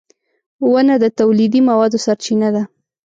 •ونه 0.71 0.95
د 1.03 1.05
تولیدي 1.19 1.61
موادو 1.69 1.97
سرچینه 2.05 2.49
ده. 2.55 2.63